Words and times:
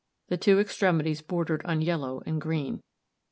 The 0.29 0.37
two 0.37 0.59
extremities 0.59 1.21
bordered 1.21 1.61
on 1.63 1.83
yellow 1.83 2.23
and 2.25 2.41
green. 2.41 2.81